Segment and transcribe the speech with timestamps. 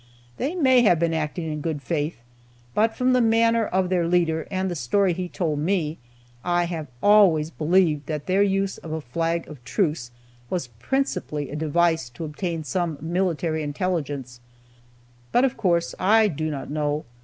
[0.37, 2.17] They may have been acting in good faith,
[2.73, 5.99] but from the manner of their leader, and the story he told me,
[6.43, 10.09] I have always believed that their use of a flag of truce
[10.49, 14.39] was principally a device to obtain some military intelligence,
[15.31, 17.05] but, of course, I do not know.